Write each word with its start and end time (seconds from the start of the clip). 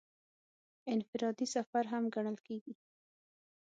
انفرادي 0.93 1.45
سفر 1.55 1.83
هم 1.91 2.03
ګڼل 2.15 2.37
کېږي. 2.47 2.73